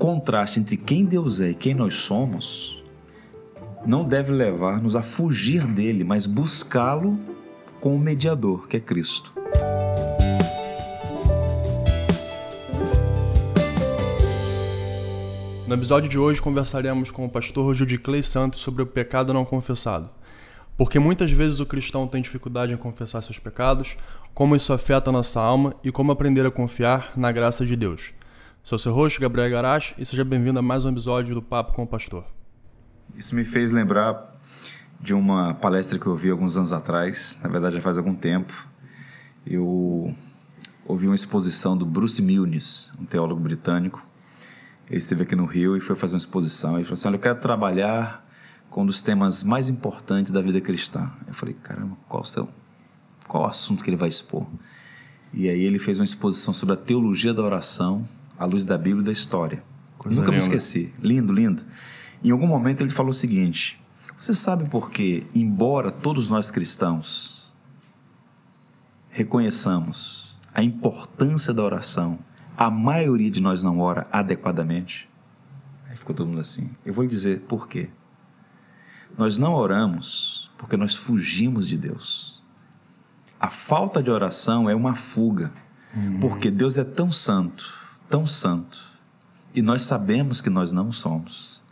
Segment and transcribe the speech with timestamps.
[0.00, 2.82] contraste entre quem Deus é e quem nós somos
[3.84, 7.20] não deve levar-nos a fugir dele, mas buscá-lo
[7.82, 9.30] com o mediador, que é Cristo.
[15.66, 20.08] No episódio de hoje conversaremos com o pastor Judiclei Santos sobre o pecado não confessado.
[20.78, 23.98] Porque muitas vezes o cristão tem dificuldade em confessar seus pecados,
[24.32, 28.14] como isso afeta a nossa alma e como aprender a confiar na graça de Deus.
[28.62, 31.82] Sou seu host, Gabriel Garache, e seja bem-vindo a mais um episódio do Papo com
[31.82, 32.24] o Pastor.
[33.16, 34.38] Isso me fez lembrar
[35.00, 38.68] de uma palestra que eu ouvi alguns anos atrás, na verdade já faz algum tempo.
[39.46, 40.14] Eu
[40.86, 44.06] ouvi uma exposição do Bruce Milnes, um teólogo britânico.
[44.88, 46.74] Ele esteve aqui no Rio e foi fazer uma exposição.
[46.74, 48.24] Ele falou assim: Olha, eu quero trabalhar
[48.68, 51.10] com um dos temas mais importantes da vida cristã.
[51.26, 52.48] Eu falei: Caramba, qual, seu,
[53.26, 54.46] qual o assunto que ele vai expor?
[55.32, 58.06] E aí ele fez uma exposição sobre a teologia da oração
[58.40, 59.62] à luz da Bíblia e da história.
[59.98, 60.42] Coisa Nunca linda.
[60.42, 60.94] me esqueci.
[60.98, 61.62] Lindo, lindo.
[62.24, 63.78] Em algum momento ele falou o seguinte:
[64.18, 67.52] Você sabe por que, embora todos nós cristãos
[69.10, 72.18] reconheçamos a importância da oração,
[72.56, 75.06] a maioria de nós não ora adequadamente?
[75.86, 76.70] Aí ficou todo mundo assim.
[76.84, 77.90] Eu vou lhe dizer por quê.
[79.18, 82.42] Nós não oramos porque nós fugimos de Deus.
[83.38, 85.52] A falta de oração é uma fuga,
[85.94, 86.18] hum.
[86.20, 87.79] porque Deus é tão santo,
[88.10, 88.90] tão santo,
[89.54, 91.62] e nós sabemos que nós não somos.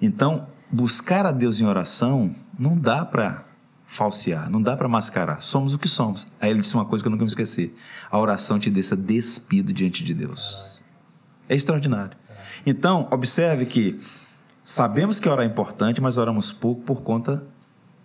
[0.00, 3.44] Então, buscar a Deus em oração não dá para
[3.86, 5.42] falsear, não dá para mascarar.
[5.42, 6.26] Somos o que somos.
[6.40, 7.74] Aí ele disse uma coisa que eu nunca me esqueci:
[8.10, 10.80] a oração te deixa despido diante de Deus.
[11.48, 12.16] É extraordinário.
[12.64, 14.00] Então, observe que
[14.62, 17.42] sabemos que orar é importante, mas oramos pouco por conta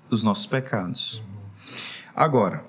[0.09, 1.21] dos nossos pecados.
[2.15, 2.65] Agora,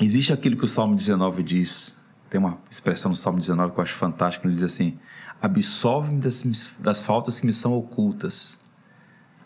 [0.00, 2.01] existe aquilo que o Salmo 19 diz.
[2.32, 4.48] Tem uma expressão no Salmo 19 que eu acho fantástica.
[4.48, 4.98] Ele diz assim:
[5.42, 6.42] Absolve-me das,
[6.78, 8.58] das faltas que me são ocultas.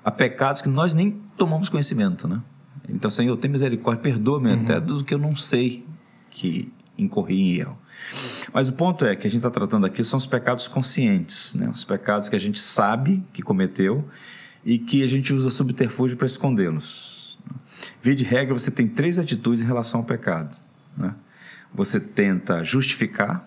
[0.05, 2.41] Há pecados que nós nem tomamos conhecimento, né?
[2.89, 4.63] Então, Senhor, tem misericórdia, perdoa-me uhum.
[4.63, 5.85] até do que eu não sei
[6.31, 7.77] que incorri em erro.
[8.53, 11.69] Mas o ponto é que a gente está tratando aqui são os pecados conscientes, né?
[11.69, 14.09] os pecados que a gente sabe que cometeu
[14.65, 17.37] e que a gente usa subterfúgio para escondê-los.
[18.01, 20.57] Via de regra, você tem três atitudes em relação ao pecado.
[20.97, 21.13] Né?
[21.77, 23.47] Você tenta justificar,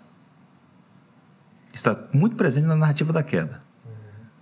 [1.74, 3.64] está muito presente na narrativa da queda.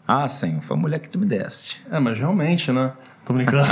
[0.05, 1.81] Ah, Senhor, foi a mulher que tu me deste.
[1.89, 2.91] É, mas realmente, né?
[3.23, 3.63] Tô brincando.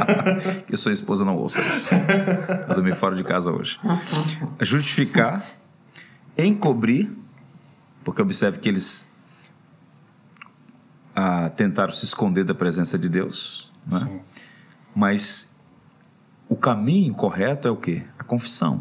[0.66, 1.94] que sua esposa não ouça isso.
[2.68, 3.78] Eu dormi fora de casa hoje.
[4.60, 5.44] Justificar,
[6.36, 7.10] encobrir,
[8.02, 9.06] porque observe que eles
[11.14, 13.70] ah, tentaram se esconder da presença de Deus.
[13.86, 14.20] Né?
[14.94, 15.54] Mas
[16.48, 18.02] o caminho correto é o quê?
[18.18, 18.80] A confissão.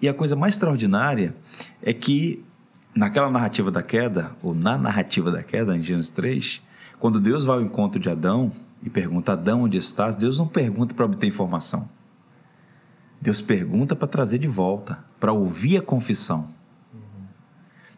[0.00, 1.34] E a coisa mais extraordinária
[1.82, 2.44] é que
[2.94, 6.62] naquela narrativa da queda, ou na narrativa da queda, em Gênesis 3,
[6.98, 8.50] quando Deus vai ao encontro de Adão
[8.82, 10.16] e pergunta: Adão, onde estás?
[10.16, 11.88] Deus não pergunta para obter informação.
[13.20, 16.48] Deus pergunta para trazer de volta, para ouvir a confissão.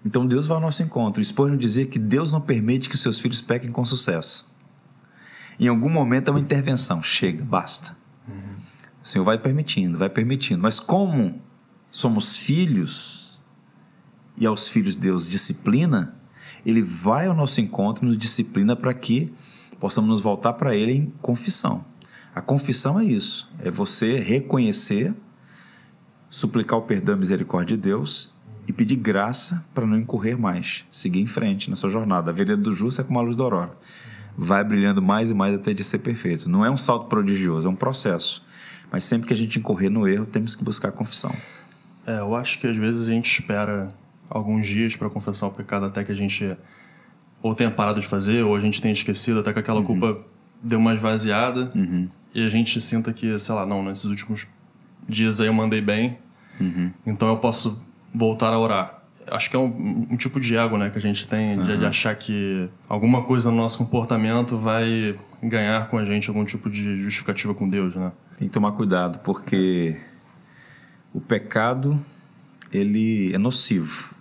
[0.03, 1.23] Então Deus vai ao nosso encontro.
[1.23, 4.51] Spurgeon dizia que Deus não permite que seus filhos pequem com sucesso.
[5.59, 7.03] Em algum momento é uma intervenção.
[7.03, 7.95] Chega, basta.
[9.03, 10.63] O Senhor vai permitindo, vai permitindo.
[10.63, 11.41] Mas como
[11.91, 13.43] somos filhos
[14.37, 16.15] e aos filhos Deus disciplina,
[16.65, 19.33] ele vai ao nosso encontro, nos disciplina para que
[19.79, 21.85] possamos nos voltar para ele em confissão.
[22.35, 25.15] A confissão é isso, é você reconhecer,
[26.29, 28.35] suplicar o perdão e misericórdia de Deus
[28.69, 32.31] e pedir graça para não incorrer mais, seguir em frente na sua jornada.
[32.31, 33.77] A vereda do justo é como a luz da aurora.
[34.37, 36.49] Vai brilhando mais e mais até de ser perfeito.
[36.49, 38.47] Não é um salto prodigioso, é um processo.
[38.91, 41.35] Mas sempre que a gente incorrer no erro, temos que buscar a confissão.
[42.07, 43.89] É, eu acho que às vezes a gente espera
[44.29, 46.57] alguns dias para confessar o pecado até que a gente
[47.43, 49.87] ou tenha parado de fazer ou a gente tenha esquecido até que aquela uhum.
[49.87, 50.19] culpa
[50.63, 52.09] deu uma esvaziada uhum.
[52.35, 54.47] e a gente sinta que, sei lá, não, nesses últimos
[55.09, 56.19] dias aí eu mandei bem,
[56.61, 56.91] uhum.
[57.07, 57.83] então eu posso
[58.15, 59.03] voltar a orar.
[59.31, 61.87] Acho que é um, um tipo de ego né, que a gente tem de, de,
[61.87, 66.99] achar que alguma coisa no nosso comportamento vai ganhar com a gente algum tipo de
[66.99, 68.11] justificativa com Deus, né?
[68.39, 69.97] Tem que tomar cuidado, porque
[71.13, 71.99] o pecado
[72.73, 74.15] ele é nocivo.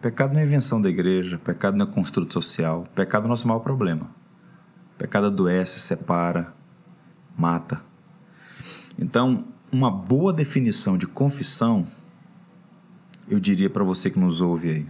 [0.00, 3.48] Pecado não é invenção da igreja, pecado não é construto social, pecado é o nosso
[3.48, 4.08] maior problema.
[4.96, 6.54] Pecado adoece, separa,
[7.36, 7.82] mata.
[8.98, 11.86] Então, uma boa definição de confissão,
[13.28, 14.86] eu diria para você que nos ouve aí: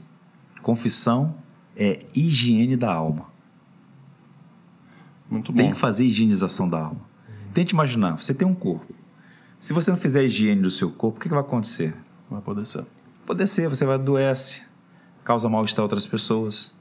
[0.63, 1.35] confissão
[1.77, 3.29] é higiene da alma.
[5.31, 5.59] Muito bom.
[5.59, 7.01] Tem que fazer higienização da alma.
[7.55, 8.95] Tente imaginar: você tem um corpo.
[9.61, 11.95] Se você não fizer a higiene do seu corpo, o que, que vai acontecer?
[12.31, 12.85] Vai apodrecer.
[13.25, 14.69] Apodrecer, você vai adoece
[15.25, 16.75] causa mal-estar a outras pessoas.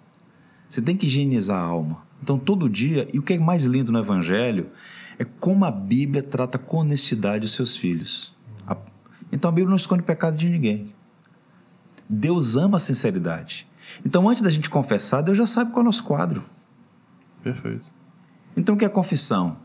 [0.69, 2.03] Você tem que higienizar a alma.
[2.24, 4.69] Então, todo dia, e o que é mais lindo no Evangelho
[5.19, 8.33] é como a Bíblia trata com honestidade os seus filhos.
[9.31, 10.94] Então, a Bíblia não esconde pecado de ninguém.
[12.07, 13.68] Deus ama a sinceridade.
[14.06, 16.44] Então, antes da gente confessar, Deus já sabe qual é o nosso quadro.
[17.44, 17.85] Perfeito.
[18.56, 19.57] Então, o que é confissão?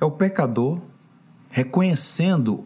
[0.00, 0.80] É o pecador
[1.54, 2.64] reconhecendo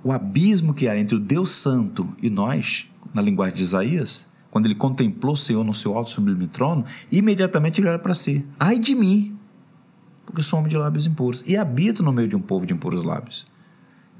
[0.00, 4.66] o abismo que há entre o Deus Santo e nós, na linguagem de Isaías, quando
[4.66, 8.78] ele contemplou o Senhor no seu alto sublime trono, imediatamente ele olha para si: ai
[8.78, 9.36] de mim,
[10.24, 13.02] porque sou homem de lábios impuros e habito no meio de um povo de impuros
[13.02, 13.44] lábios.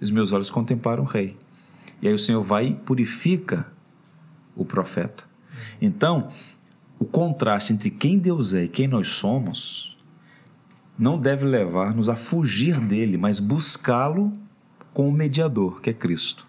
[0.00, 1.36] Os meus olhos contemplaram o rei.
[2.02, 3.68] E aí o Senhor vai e purifica
[4.56, 5.22] o profeta.
[5.80, 6.28] Então,
[6.98, 9.96] o contraste entre quem Deus é e quem nós somos
[10.98, 14.32] não deve levar-nos a fugir dele, mas buscá-lo
[14.92, 16.46] com o mediador, que é Cristo.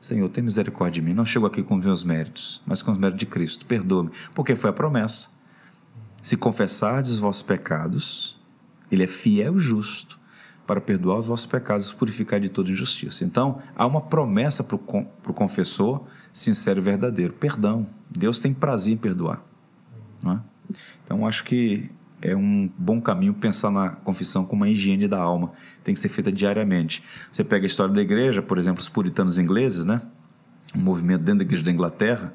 [0.00, 1.12] Senhor, tem misericórdia de mim.
[1.12, 3.66] Não chego aqui com os meus méritos, mas com os méritos de Cristo.
[3.66, 5.28] Perdoa-me, porque foi a promessa.
[6.22, 8.40] Se confessardes os vossos pecados,
[8.90, 10.18] Ele é fiel e justo
[10.66, 13.24] para perdoar os vossos pecados e purificar de toda injustiça.
[13.24, 17.86] Então, há uma promessa para o confessor sincero e verdadeiro: perdão.
[18.08, 19.42] Deus tem prazer em perdoar.
[20.24, 20.38] É?
[21.04, 25.52] Então, acho que é um bom caminho pensar na confissão como uma higiene da alma.
[25.84, 27.02] Tem que ser feita diariamente.
[27.30, 30.02] Você pega a história da igreja, por exemplo, os puritanos ingleses, né?
[30.74, 32.34] Um movimento dentro da igreja da Inglaterra,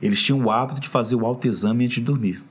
[0.00, 2.42] eles tinham o hábito de fazer o autoexame antes de dormir.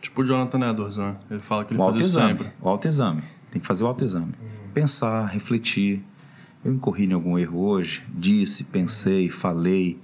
[0.00, 1.16] Tipo o Jonathan Edwards, né?
[1.30, 2.46] Ele fala que ele o faz isso sempre.
[2.60, 3.22] O autoexame.
[3.50, 4.32] Tem que fazer o autoexame.
[4.40, 4.72] Uhum.
[4.72, 6.02] Pensar, refletir.
[6.64, 8.02] Eu incorri em algum erro hoje?
[8.08, 9.98] Disse, pensei, falei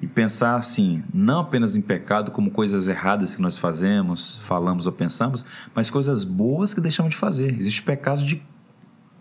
[0.00, 4.92] e pensar assim, não apenas em pecado como coisas erradas que nós fazemos, falamos ou
[4.92, 5.44] pensamos,
[5.74, 7.56] mas coisas boas que deixamos de fazer.
[7.58, 8.42] Existe pecado de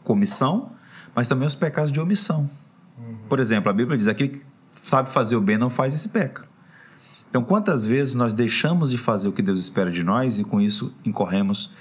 [0.04, 0.72] comissão,
[1.14, 2.50] mas também os pecados de omissão.
[2.98, 3.16] Uhum.
[3.30, 4.42] Por exemplo, a Bíblia diz: aquele que
[4.84, 6.50] sabe fazer o bem não faz esse peca.
[7.30, 10.60] Então, quantas vezes nós deixamos de fazer o que Deus espera de nós e com
[10.60, 11.72] isso incorremos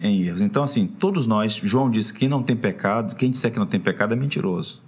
[0.00, 0.42] em erros?
[0.42, 3.66] Então, assim, todos nós, João disse que quem não tem pecado, quem disser que não
[3.66, 4.82] tem pecado é mentiroso.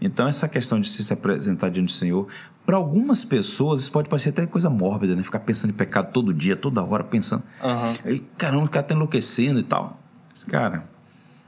[0.00, 2.28] Então, essa questão de se apresentar diante do Senhor,
[2.66, 5.22] para algumas pessoas, isso pode parecer até coisa mórbida, né?
[5.22, 7.42] Ficar pensando em pecado todo dia, toda hora, pensando.
[7.62, 7.94] Uhum.
[8.04, 10.00] Aí, caramba, o cara tá enlouquecendo e tal.
[10.30, 10.84] Mas, cara,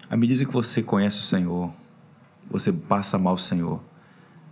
[0.08, 1.72] à medida que você conhece o Senhor,
[2.50, 3.82] você passa a amar o Senhor.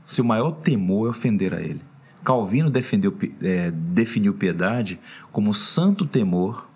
[0.05, 1.81] Seu maior temor é ofender a Ele.
[2.25, 4.99] Calvino defendeu, é, definiu piedade
[5.31, 6.69] como santo temor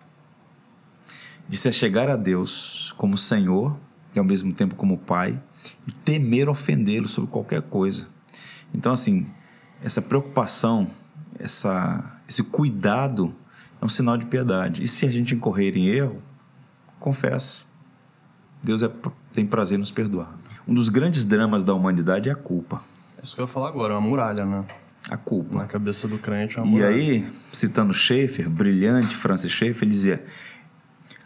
[1.48, 3.76] de se chegar a Deus como Senhor
[4.14, 5.40] e ao mesmo tempo como Pai
[5.86, 8.06] e temer ofendê-lo sobre qualquer coisa.
[8.74, 9.26] Então, assim,
[9.82, 10.86] essa preocupação,
[11.38, 13.34] essa, esse cuidado
[13.80, 14.82] é um sinal de piedade.
[14.82, 16.22] E se a gente incorrer em erro,
[16.98, 17.62] confesse.
[18.62, 18.90] Deus é,
[19.32, 20.36] tem prazer em nos perdoar.
[20.68, 22.82] Um dos grandes dramas da humanidade é a culpa.
[23.18, 24.64] É isso que eu ia falar agora, é uma muralha, né?
[25.08, 25.58] A culpa.
[25.58, 26.94] Na cabeça do crente é uma muralha.
[26.94, 30.24] E aí, citando Schaeffer, brilhante Francis Schaeffer, ele dizia: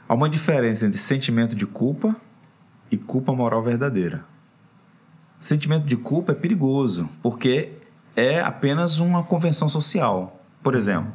[0.08, 2.16] há uma diferença entre sentimento de culpa
[2.94, 4.24] e culpa moral verdadeira.
[5.38, 7.72] Sentimento de culpa é perigoso, porque
[8.16, 10.40] é apenas uma convenção social.
[10.62, 11.12] Por exemplo,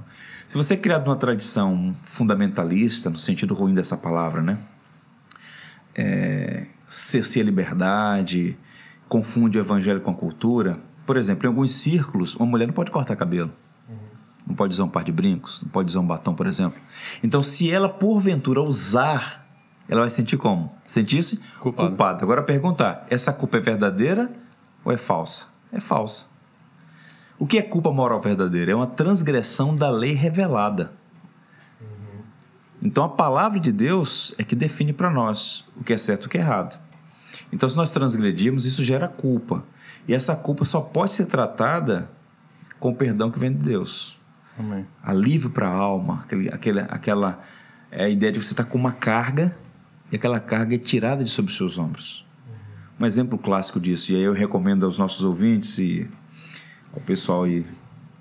[0.48, 4.58] se você é criado numa tradição fundamentalista, no sentido ruim dessa palavra, né?
[5.96, 8.58] É, cerceia a liberdade,
[9.08, 10.80] confunde o evangelho com a cultura.
[11.06, 13.52] Por exemplo, em alguns círculos, uma mulher não pode cortar cabelo.
[14.46, 16.80] Não pode usar um par de brincos, não pode usar um batom, por exemplo.
[17.24, 19.49] Então, se ela porventura usar,
[19.90, 20.72] ela vai sentir como?
[20.86, 21.90] Sentir-se culpada.
[21.90, 22.24] culpada.
[22.24, 24.32] Agora perguntar: essa culpa é verdadeira
[24.86, 25.48] ou é falsa?
[25.74, 26.28] É falsa.
[27.40, 28.72] O que é culpa moral verdadeira?
[28.72, 30.92] É uma transgressão da lei revelada.
[32.82, 36.28] Então a palavra de Deus é que define para nós o que é certo e
[36.28, 36.80] o que é errado.
[37.52, 39.64] Então se nós transgredirmos, isso gera culpa.
[40.08, 42.10] E essa culpa só pode ser tratada
[42.80, 44.18] com o perdão que vem de Deus.
[44.58, 44.86] Amém.
[45.04, 47.42] Alívio para a alma, aquele, aquele, aquela
[47.92, 49.56] é a ideia de que você está com uma carga
[50.12, 52.26] e aquela carga é tirada de sobre os seus ombros.
[53.00, 56.10] Um exemplo clássico disso, e aí eu recomendo aos nossos ouvintes e
[56.94, 57.62] ao pessoal aí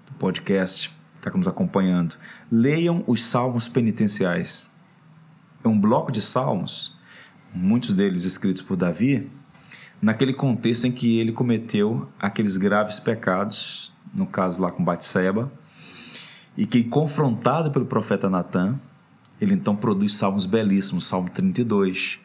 [0.06, 0.94] do podcast que
[1.28, 2.16] está nos acompanhando,
[2.50, 4.70] leiam os salmos penitenciais.
[5.64, 6.96] É um bloco de salmos,
[7.52, 9.28] muitos deles escritos por Davi,
[10.00, 15.50] naquele contexto em que ele cometeu aqueles graves pecados, no caso lá com Batseba,
[16.56, 18.78] e que confrontado pelo profeta Natan,
[19.40, 22.18] ele então produz salmos belíssimos, Salmo 32.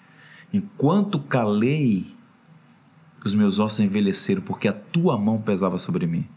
[0.51, 2.07] Enquanto calei,
[3.23, 6.27] os meus ossos envelheceram, porque a tua mão pesava sobre mim.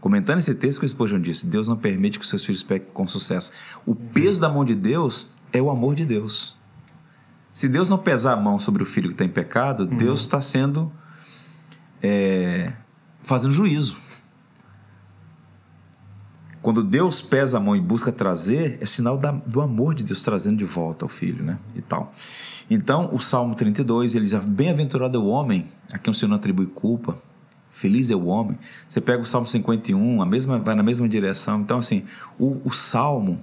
[0.00, 2.90] Comentando esse texto que o Spurgeon disse, Deus não permite que os seus filhos pequem
[2.92, 3.50] com sucesso.
[3.84, 6.56] O peso da mão de Deus é o amor de Deus.
[7.52, 9.96] Se Deus não pesar a mão sobre o filho que está em pecado, uhum.
[9.96, 10.92] Deus está sendo
[12.02, 12.72] é,
[13.22, 13.96] fazendo juízo.
[16.66, 20.24] Quando Deus pesa a mão e busca trazer, é sinal da, do amor de Deus
[20.24, 21.60] trazendo de volta o filho, né?
[21.76, 22.12] E tal.
[22.68, 26.36] Então, o Salmo 32, ele diz: Bem-aventurado é o homem a quem o Senhor não
[26.38, 27.14] atribui culpa.
[27.70, 28.58] Feliz é o homem.
[28.88, 31.60] Você pega o Salmo 51, a mesma, vai na mesma direção.
[31.60, 32.02] Então, assim,
[32.36, 33.38] o, o Salmo,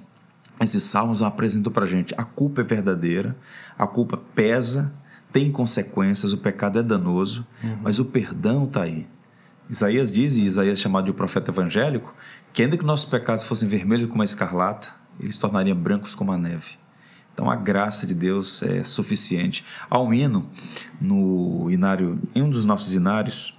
[0.59, 3.37] esses salmos apresentam para gente: a culpa é verdadeira,
[3.79, 4.91] a culpa pesa,
[5.31, 7.77] tem consequências, o pecado é danoso, uhum.
[7.83, 9.07] mas o perdão está aí.
[9.69, 12.13] Isaías diz, e Isaías é chamado de profeta evangélico,
[12.53, 16.37] que ainda que nossos pecados fossem vermelhos como a escarlata, eles tornariam brancos como a
[16.37, 16.77] neve.
[17.33, 19.65] Então a graça de Deus é suficiente.
[19.89, 20.47] Há um hino
[21.01, 23.57] no inário, em um dos nossos inários,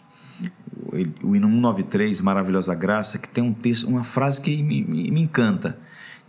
[1.23, 5.23] o hino 193, Maravilhosa Graça, que tem um texto, uma frase que me, me, me
[5.23, 5.77] encanta.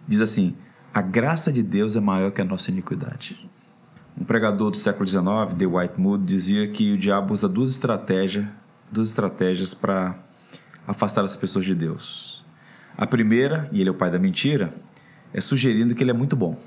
[0.08, 0.56] Diz assim:
[0.92, 3.50] A graça de Deus é maior que a nossa iniquidade.
[4.20, 8.48] Um pregador do século XIX, The White Mood, dizia que o diabo usa duas estratégias,
[8.92, 10.18] duas estratégias para
[10.88, 12.45] afastar as pessoas de Deus.
[12.98, 14.74] A primeira, e ele é o pai da mentira,
[15.34, 16.58] é sugerindo que ele é muito bom.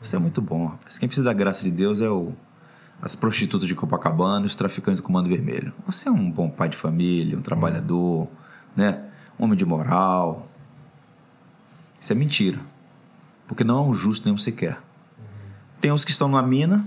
[0.00, 0.98] Você é muito bom, rapaz.
[0.98, 2.32] Quem precisa da graça de Deus é o,
[3.00, 5.72] as prostitutas de Copacabana os traficantes do Comando Vermelho.
[5.86, 8.28] Você é um bom pai de família, um trabalhador,
[8.74, 9.04] né?
[9.38, 10.48] um homem de moral.
[12.00, 12.58] Isso é mentira.
[13.46, 14.80] Porque não é um justo nem um sequer.
[15.80, 16.84] Tem uns que estão na mina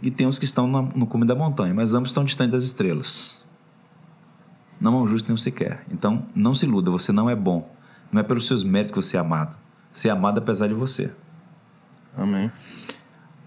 [0.00, 3.42] e tem uns que estão no cume da montanha, mas ambos estão distantes das estrelas.
[4.80, 5.84] Não é um justo nem um sequer.
[5.90, 7.70] Então, não se iluda, você não é bom.
[8.12, 9.56] Não é pelos seus méritos que você é amado.
[9.90, 11.10] Você é amado apesar de você.
[12.16, 12.52] Amém.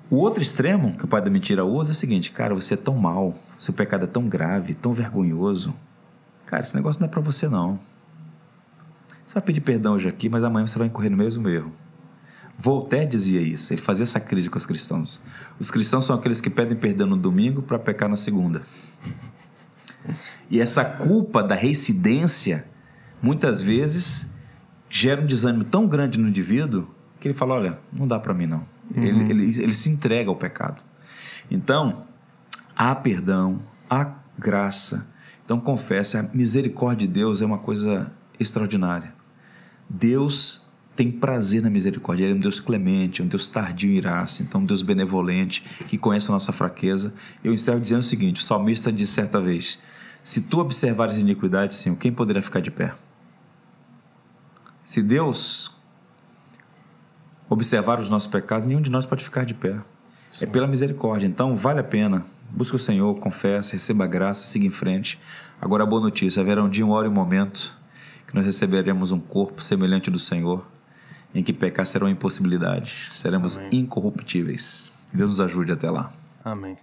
[0.10, 2.78] O outro extremo que o pai da mentira usa é o seguinte: cara, você é
[2.78, 5.74] tão mal, seu pecado é tão grave, tão vergonhoso.
[6.46, 7.80] Cara, esse negócio não é para você, não.
[9.26, 11.72] Você vai pedir perdão hoje aqui, mas amanhã você vai incorrer no mesmo erro.
[12.58, 15.22] Voltaire dizia isso, ele fazia essa crítica aos cristãos.
[15.60, 18.62] Os cristãos são aqueles que pedem perdão no domingo para pecar na segunda.
[20.50, 22.66] E essa culpa da reincidência,
[23.22, 24.30] muitas vezes,
[24.90, 26.88] gera um desânimo tão grande no indivíduo
[27.20, 28.64] que ele fala: olha, não dá para mim não.
[28.96, 29.04] Uhum.
[29.04, 30.84] Ele, ele, ele se entrega ao pecado.
[31.50, 32.06] Então,
[32.76, 35.08] há perdão, há graça.
[35.44, 39.14] Então, confesse, a misericórdia de Deus é uma coisa extraordinária.
[39.90, 40.66] Deus
[40.96, 42.24] tem prazer na misericórdia.
[42.24, 45.98] Ele é um Deus clemente, um Deus tardio em iraça, então um Deus benevolente, que
[45.98, 47.14] conhece a nossa fraqueza.
[47.44, 49.80] Eu encerro dizendo o seguinte: o salmista disse certa vez:
[50.24, 52.94] Se tu observares iniquidade, Senhor, quem poderá ficar de pé?
[54.86, 55.76] Se Deus
[57.50, 59.78] observar os nossos pecados, nenhum de nós pode ficar de pé.
[60.32, 60.46] Sim.
[60.46, 61.28] É pela misericórdia.
[61.28, 62.24] Então, vale a pena.
[62.50, 65.20] Busque o Senhor, confesse, receba a graça, siga em frente.
[65.60, 67.78] Agora, a boa notícia: haverá um dia, uma hora e um momento
[68.28, 70.66] que nós receberemos um corpo semelhante do Senhor,
[71.34, 73.10] em que pecar será uma impossibilidade.
[73.14, 73.70] Seremos Amém.
[73.72, 74.92] incorruptíveis.
[75.14, 76.12] Deus nos ajude até lá.
[76.44, 76.78] Amém.